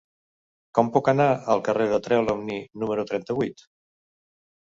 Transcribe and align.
Com 0.77 0.87
puc 0.95 1.09
anar 1.11 1.27
al 1.55 1.61
carrer 1.67 1.87
de 1.91 1.99
Trelawny 2.07 2.57
número 2.85 3.05
trenta-vuit? 3.13 3.63